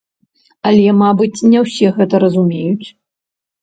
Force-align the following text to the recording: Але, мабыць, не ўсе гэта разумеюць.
Але, 0.69 0.87
мабыць, 1.03 1.45
не 1.53 1.59
ўсе 1.67 1.87
гэта 2.01 2.25
разумеюць. 2.27 2.87